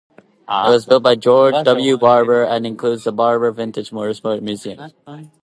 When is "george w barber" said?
1.13-2.41